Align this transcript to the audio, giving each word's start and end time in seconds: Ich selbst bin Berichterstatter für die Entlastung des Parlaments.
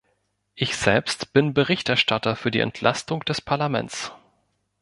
Ich 0.55 0.75
selbst 0.77 1.31
bin 1.31 1.53
Berichterstatter 1.53 2.35
für 2.35 2.49
die 2.49 2.59
Entlastung 2.61 3.19
des 3.23 3.39
Parlaments. 3.39 4.11